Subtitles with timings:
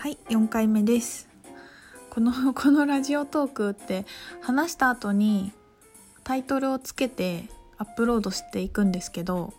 [0.00, 1.28] はい4回目です。
[2.08, 4.06] この このラジオトークって
[4.40, 5.52] 話した後に
[6.22, 9.52] タイトルをつけてアップロードしていくんですけど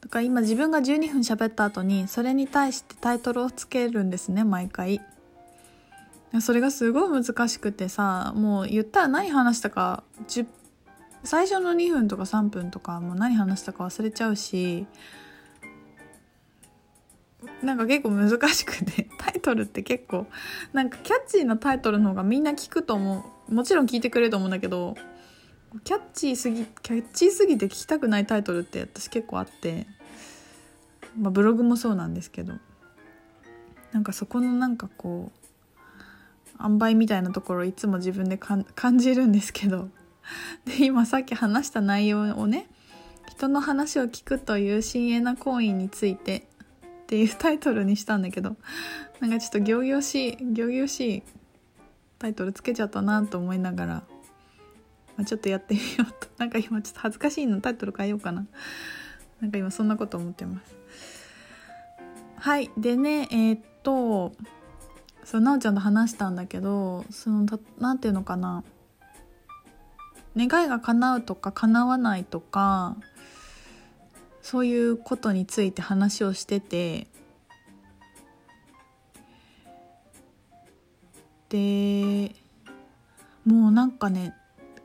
[0.00, 5.02] だから今自分が12分喋った後にそれに対してタイトルをつけるんですね毎回。
[6.40, 10.46] それがすごい難しくてさもう言ったら何話したか10
[11.22, 14.86] 最初の2分とか3分とかもう何話したか忘れちゃうし
[17.62, 20.26] なんか結構難しくて タイトルって結構
[20.72, 23.54] なんかキャッチーなタイトルの方がみんな聞くと思う。
[23.54, 24.94] もちろん聞いてくれると思うんだけど
[25.84, 29.86] キャッチーすぎキャッチーすぎて聞きたくないタイトルって私結構あって、
[31.18, 32.54] まあ、ブログもそうなんですけど
[33.92, 35.42] なんかそこのなんかこう
[36.60, 38.64] 塩梅みたいなところいつも自分で感
[38.98, 39.88] じるんですけど
[40.64, 42.68] で今さっき話した内容をね
[43.28, 46.48] 人の話を聞くという深遠な行為について
[47.12, 48.56] っていうタイトルにしたんだけど
[49.20, 51.22] なんかちょっと行々しい行々しい
[52.18, 54.02] タイトルつけちゃったなと思いながら、ま
[55.18, 56.28] あ、ちょっとやってみようと。
[56.38, 58.46] なんか今ちょっと恥ずかしいのタイトル変えようかな。
[59.42, 60.74] なんか今そんなこと思ってます。
[62.36, 62.70] はい。
[62.78, 64.32] でねえー、っと
[65.22, 67.44] そうなおちゃんと話したんだけどその
[67.78, 68.64] 何て言うのかな。
[70.34, 72.96] 願いが叶うとか叶わないとか
[74.42, 77.06] そういうことについて話をしてて
[81.48, 82.34] で
[83.44, 84.34] もうなんかね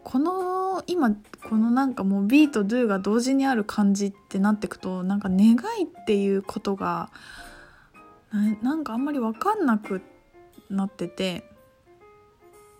[0.03, 1.11] この今
[1.50, 7.09] このなんかもう B と Do が同時にある感じってなってくとなんか願いっていうことが
[8.61, 10.02] なんかあんまり分かんなく
[10.69, 11.44] なってて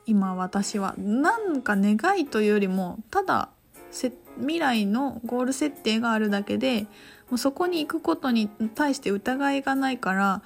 [0.06, 0.96] 今私は。
[0.98, 3.50] なんか願いというよりもただ
[3.92, 6.88] 設未来のゴール設定があるだけで
[7.30, 10.42] もうそこに行くことに対して疑いがないから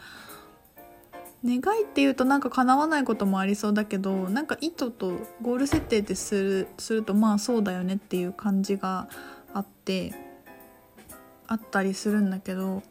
[1.44, 9.10] 願いっていうとなんか叶わないこともありそうだけどなんか意図とゴール設定ってするするとまあそうだよねっていう感じが
[9.54, 10.14] あって
[11.48, 12.84] あったりするんだけど、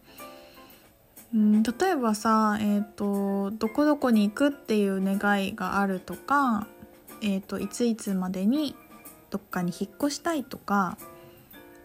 [1.34, 6.66] うん、例えばさ、えーと、どこどこに行くっていう願いがあるとか、
[7.22, 8.74] えーといついつまでに
[9.30, 10.98] どっかに引っ越したいとか、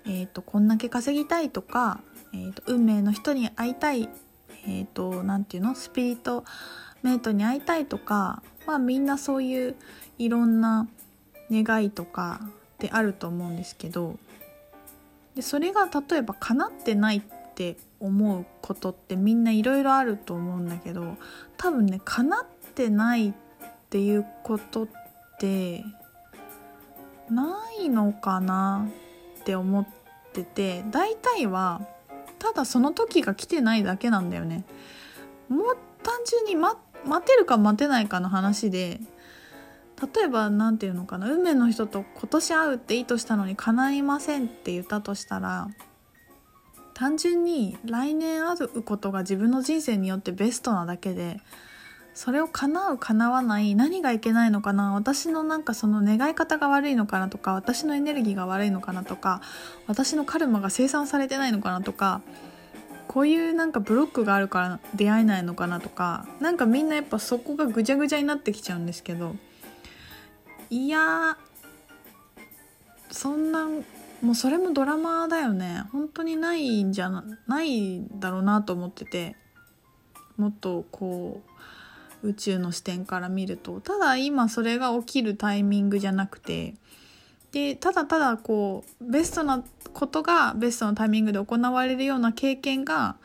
[0.06, 2.00] えーと、こんだけ稼ぎたいとか、
[2.34, 4.10] えーと、運命の人に会いたい
[4.68, 5.76] え、ー、と何て言うの？
[5.76, 6.44] スピリット
[7.04, 9.76] メイトに会いたいとかまあみんなそういう
[10.18, 10.88] いろんな
[11.52, 12.48] 願いとかっ
[12.80, 14.18] てあると思うんですけど
[15.36, 17.22] でそれが例えば叶ってないっ
[17.54, 21.18] て思うことってみんないろいろあると思うんだけど
[21.58, 23.34] 多分ね叶ってないっ
[23.92, 24.88] ていうことっ
[25.40, 25.84] て
[27.30, 28.88] ないのかな
[29.42, 29.88] って思っ
[30.34, 31.82] てて大体は
[32.40, 34.64] ただその時が来てないだけなんだよね。
[35.50, 39.00] もう単純に、ま、待てるか待てないかの話で
[40.16, 45.70] 例えば何て言うのかな運命の人と今年会うって意図したのに叶いませんって言ったとしたら
[46.94, 51.40] 単純に来年会うことが自分の人生によってベストなだけで
[52.16, 59.42] それを叶う叶わない何がいけないのかな私のなんかその願い方が悪いのかなとか私のエネルギーが悪いのかなとか
[59.86, 62.22] 私のカルマが生産されてないのかなとか
[63.10, 69.36] こういうなんかブロックがあるから出会えないのかなとかなんかみんなやっぱそこがぐちゃぐちゃになってきちゃうんですけど
[70.70, 71.38] いや
[73.12, 73.68] そんな
[74.22, 75.84] もうそれもドラマだよね。
[75.92, 77.10] 本当にないんじゃ
[77.48, 79.36] ないだろうなと思ってて
[80.38, 81.50] もっとこう
[82.26, 86.76] 宇宙の視点から見るとただ今それが起きるタイミングじゃなくて
[87.52, 89.64] でただただこうベストな
[89.94, 93.16] ことがベストなタイミングで行われるような経験が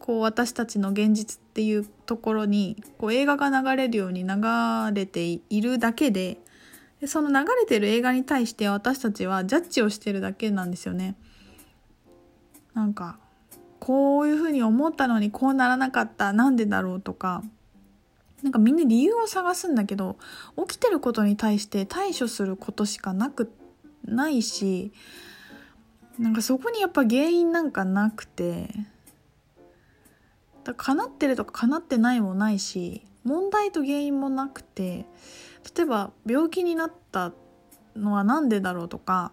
[0.00, 4.34] こう私たちの現実っていうところにこう映画が流れるように流
[4.92, 6.38] れているだけで
[7.00, 11.14] でその流れてる映画に対して私たちはジャッジをしてるだけなんですよね。
[12.74, 13.18] なんか
[13.78, 17.42] こういうふうに思ったのにこうならなかったなんでだろうとか
[18.42, 20.16] なんかみんな理由を探すんだけど
[20.56, 23.52] 起きてることに対して対処することしかなく
[24.04, 24.92] ないし
[26.18, 28.70] なんかそこにやっぱ原因なんかなくて
[30.64, 35.06] だ叶ってるとか叶ってないもないし問題と原因もなくて
[35.76, 37.32] 例えば病気になった
[37.96, 39.32] のは何でだろうとか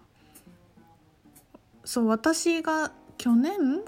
[1.84, 3.82] そう私が去年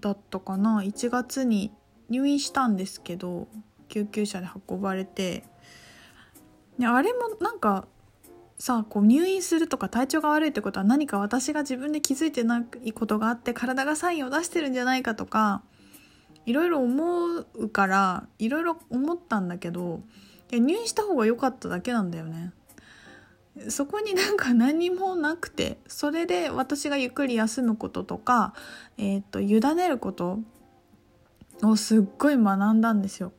[0.00, 1.72] だったかな1月に
[2.08, 3.48] 入院したんですけど
[3.94, 5.44] 救急車で運ばれて
[6.80, 7.86] であれもなんか
[8.58, 15.62] さこう入院するとか体調が悪いってことは何か私が自分で気づいてないことがあって体がサインを出してるんじゃないかとか
[16.44, 20.00] いろいろ思うからいろいろ思ったんだけど
[20.50, 22.52] いや入院した方が良かっただけなんだよね
[23.68, 28.54] そこになんか 何もなくてそれで私がゆっくり休むこととか、
[28.98, 30.40] えーと、委ねること
[31.62, 33.32] をすっごい学んだんですよ。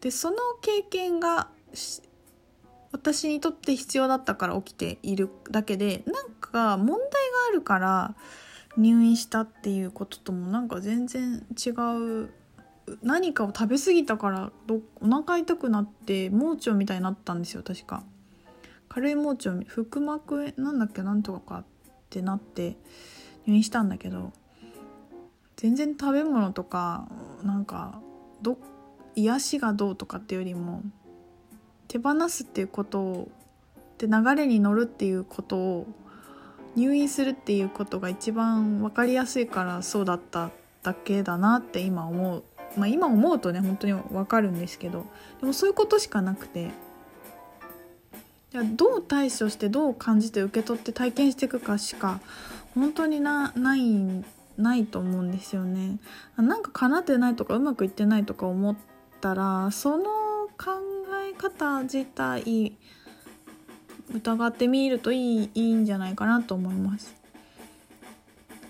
[0.00, 1.48] でその経験が
[2.92, 7.08] 私にとって必要だったから起きているだけでなんか問題が
[7.50, 8.14] あるから
[8.76, 12.30] 入院したっていうことともなんか全然違う
[13.02, 18.04] 何かを食べ過ぎたからどお腹痛くなって盲腸みたいになったんですよ確か。
[18.88, 21.64] 軽い盲腸腹膜なんだっけなんとかかっ
[22.08, 22.76] てなって
[23.46, 24.32] 入院したんだけど
[25.56, 27.08] 全然食べ物とか
[27.42, 28.00] なんか
[28.42, 28.56] ど
[29.16, 30.82] 癒しがどうとかっていうよりも
[31.88, 33.28] 手放すっていうことを
[33.98, 35.86] で流れに乗るっていうことを
[36.76, 40.50] 入院するっていうことが一番分かりやすいからそうだった
[40.82, 42.44] だけだなって今思う
[42.76, 45.06] まあ今思うとね本当に分かるんですけど
[45.40, 46.70] でもそういうことしかなくて
[48.74, 52.20] どう対処してどう感じて受け取って体験していくかしか
[52.74, 54.24] 本当になない
[54.58, 55.98] ないと思うんですよね。
[56.38, 58.76] なんか叶ってないとかうまくいってないとか思っ
[59.20, 60.04] たらその
[60.58, 60.72] 考
[61.28, 62.76] え方自体
[64.14, 67.14] 疑ってみるといいいいんじゃないかなと思います。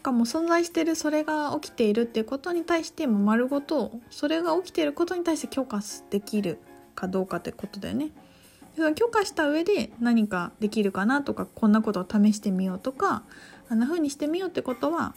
[0.07, 6.59] かも存在してるそれが起きているっていうことに対しても丸ごとそれが起きていることに対して許可できる
[6.95, 8.11] かどうかってことだよね。
[8.77, 13.23] その許可した上で何かできるかなとかこんなことを試してみようとか
[13.69, 15.15] あんな風にしてみようってことは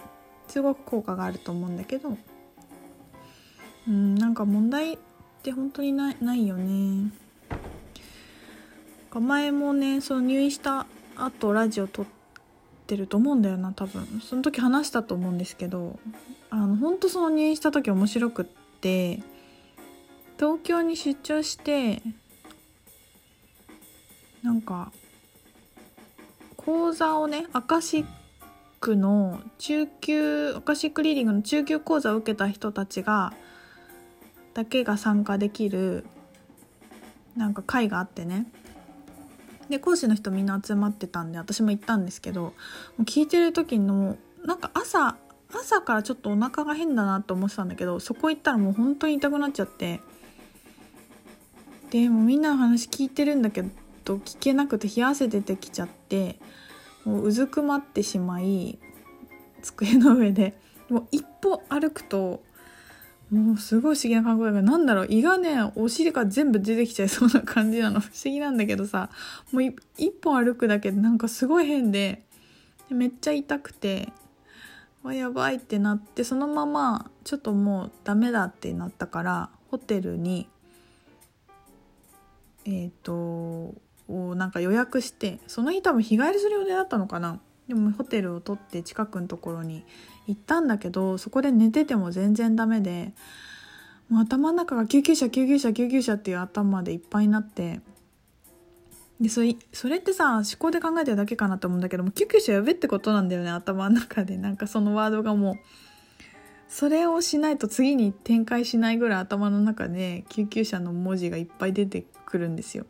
[0.48, 2.18] すごく効果があると思うんだけど
[3.86, 4.98] うんなんか問題
[5.40, 7.12] って本当にないないよね。
[9.20, 12.06] 前もねその入院した後ラジオ撮っ
[12.86, 16.00] てると思うんだよな多分その時話したと思うんですけど
[16.52, 18.46] あの本当その入院した時面白くっ
[18.82, 19.22] て
[20.38, 22.04] 東京に出張して
[24.44, 24.92] なんか
[26.56, 28.06] 講座をねアカシッ
[28.80, 33.34] クの中級アカシックリーディングの中級講座を受けた人たちが
[34.54, 36.06] だけが参加できる
[37.36, 38.48] なんか会があってね。
[39.70, 42.54] で講師の人みんな集まってたんで私も行ったんですけども
[43.00, 45.16] う聞いてる時のなんか朝
[45.54, 50.00] 朝からちょっとお腹が変だなと思ってたんだけどそこ行ったらもう本当に痛くなっちゃって
[51.92, 53.64] でもみんなの話聞いてるんだけ
[54.06, 56.40] ど聞けなくて冷や汗出てきちゃって
[57.06, 58.80] もううずくまってしまい
[59.62, 60.56] 机の上で
[60.90, 62.42] もう一歩歩くと
[63.32, 68.00] もうすごい不思議な感覚だからなんだろう胃がねお尻から全部出てきちゃいそうな感じなの。
[68.00, 69.10] 不思議なんだけどさ。
[69.52, 72.24] もう一歩歩くだけでなんかすごい変で。
[72.90, 74.12] めっちゃ痛くて。
[75.04, 80.50] わやばいってなってそのままちょっともうダメだってなったからホテルに
[82.66, 83.14] えっ、ー、と
[84.10, 87.40] をなんか予約してその日多分日帰りする予定だったのかな。
[87.70, 89.86] でもホテルを取って近くのところに
[90.26, 93.14] 行ったんだけどそこで寝てても全然ダメで
[94.10, 97.80] もう頭の中が救急車救急車救急車っていう頭でいっぱいになって
[99.22, 105.56] でそれそれってさ思考で考えてるだけかなと思うんだけども救急車呼べってことなんだよね頭の中でなんかそのワードがもう
[106.68, 112.88] それをしないと次に展開しないぐらい頭の中で救急車の文字がいっぱい出てくるんですよ。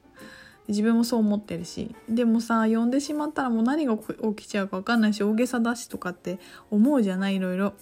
[0.69, 7.73] 自分もそう思ってるしでもさ呼んでしまったらもう何が起きちゃうか分かんないし大げさだしとかって思うじゃないいろいろ。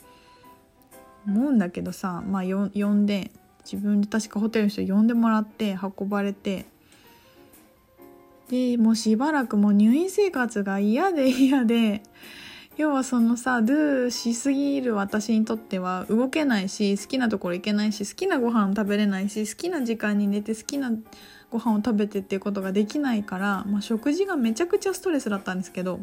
[1.28, 3.32] 思うんだけどさまあ呼んで
[3.70, 6.66] 自分で確かホテルの人呼んでもらって運ばれて
[8.50, 12.02] でもうしばらくもう入院生活が嫌で嫌で
[12.78, 20.92] 要はそのさドゥーしすぎる私にとっては動けないし好きなところ行けないし好きなご飯食べれないし好きな時間に寝て好きな
[21.50, 26.00] ご飯を食べてっていうことができないから、まあ、食事がめちゃくちゃストレスだったんですけど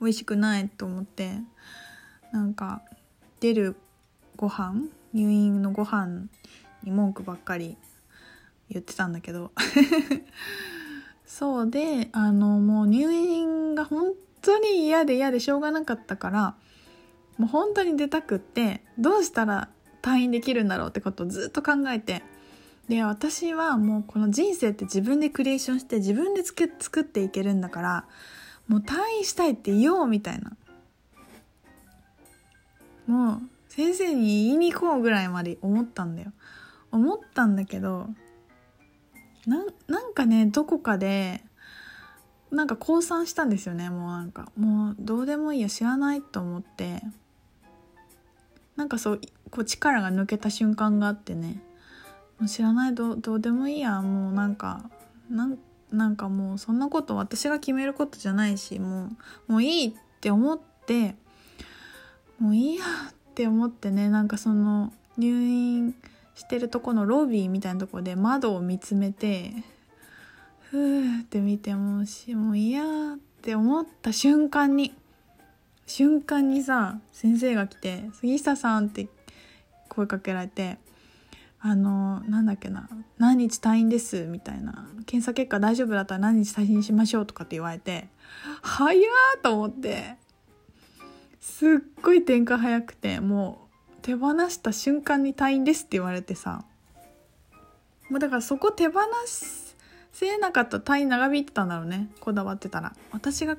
[0.00, 1.38] 美味しくないと思って
[2.32, 2.82] なんか
[3.38, 3.76] 出る
[4.36, 6.28] ご飯入院のご飯
[6.82, 7.76] に文句ばっかり
[8.68, 9.52] 言ってたんだけど。
[11.24, 16.54] そうであのもう入院が本当に嫌で嫌でしょうがなかったから
[17.38, 19.68] もう本当に出たくってどうしたら
[20.02, 22.22] 退院できるんだろうってことをずっと考えて
[22.88, 28.04] で私はもうこの人生って自分でクリエーションして自分で作作っていけるんだから
[28.66, 30.52] もう退院したいって言おうみたいな。
[33.06, 36.32] もう先生に言いに行こうぐらいまで思ったんだよ。
[36.92, 38.08] 思ったんだけど
[39.46, 41.42] なんかねどこかで
[42.50, 43.90] なんか降参したんですよね。
[43.90, 47.02] もうなんかもうどうでもいいや知らないと思って。
[48.76, 51.62] なんかそうこう力が抜けた瞬間があってね。
[52.38, 54.00] もう知らないどどうでもいいや。
[54.02, 54.90] もうなんか
[55.30, 59.10] なんかもうそんなこと私が決めることじゃないしも
[59.48, 61.14] うもういいって思って
[62.38, 64.08] もういいやって思ってね。
[64.08, 65.94] なんかその入院
[66.34, 69.52] してるとこのロビーみたいなとこで窓を見つめて
[70.70, 74.94] ふーって見てもうしもう嫌って思った瞬間に
[75.86, 79.08] 瞬間にさ先生が来て「杉下さん」って
[79.88, 80.78] 声かけられて
[81.58, 88.08] 「あのなんだっけな何日退院です」みたいな「検査結果大丈夫だったら何日退院しましょう」とかって言われて
[88.62, 89.02] 早ー
[89.42, 90.14] と思って
[91.40, 91.68] すっ
[92.00, 96.64] ごい展開早くてもう手放した瞬間に退院ですって言われてさ
[98.08, 99.00] もうだからそこ手放
[100.12, 102.10] せなかったら退院長引いてたんだろうね。
[102.20, 102.94] こだわってたら。
[103.12, 103.56] 私が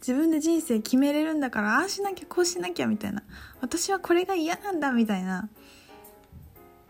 [0.00, 3.22] 自分で人生決めれるんだからああしなきゃこうしなきゃみたいな。
[3.60, 5.48] 私はこれが嫌なんだみたいな。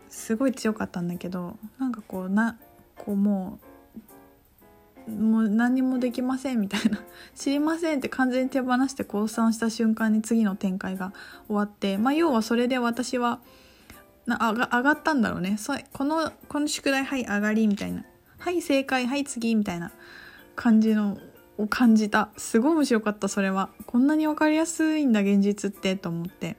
[0.09, 2.59] すごい強かったんだけどなんかこうな
[2.97, 3.71] こうもう
[5.11, 7.01] もう何もできませんみたいな。
[7.35, 11.13] 知りませんって完全に手放して降参した瞬間に次の展開が
[11.47, 13.41] 終わってまあ要はそれで私は
[14.27, 15.57] な上が上がったんだろうね。
[15.59, 18.05] そこのこの宿題はい上がりみたいな。
[18.41, 19.07] はい正解。
[19.07, 19.93] はい次みたいな
[20.57, 21.19] 感じの
[21.59, 22.31] を感じた。
[22.37, 23.29] すごい面白かった。
[23.29, 23.69] それは。
[23.87, 26.57] こんなに分かりやすいんだ現実ってと思って。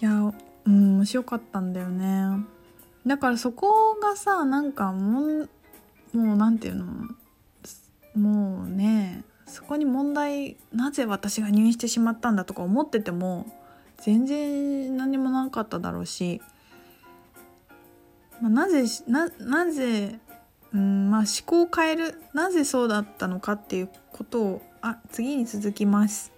[0.00, 0.32] いや
[0.64, 2.44] うん面白かったんだよね。
[3.06, 5.48] だからそこがさなんかもう
[6.14, 6.86] もうなんていうの？
[8.14, 13.46] もうねそこに問題なぜ私が入院してしまったんだとか思ってても
[13.98, 16.40] 全然何もなかっただろうし、
[18.40, 20.18] まあ、なぜななぜ
[20.72, 26.32] うんまあ思考を変えるなぜそうだったのかっていうことをあ次に続きます。